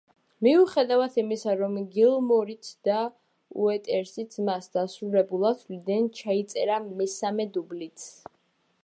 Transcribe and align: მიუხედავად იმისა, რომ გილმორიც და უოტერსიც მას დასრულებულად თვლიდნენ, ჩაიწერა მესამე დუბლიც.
მიუხედავად 0.45 1.17
იმისა, 1.23 1.53
რომ 1.59 1.75
გილმორიც 1.97 2.71
და 2.89 3.01
უოტერსიც 3.65 4.39
მას 4.49 4.73
დასრულებულად 4.79 5.61
თვლიდნენ, 5.67 6.11
ჩაიწერა 6.23 6.81
მესამე 6.89 7.49
დუბლიც. 7.59 8.09